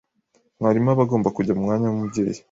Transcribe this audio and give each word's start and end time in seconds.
mwarimu 0.57 0.89
aba 0.91 1.03
agomba 1.05 1.33
kujya 1.35 1.55
mumwanya 1.57 1.85
wumubyeyi 1.87 2.39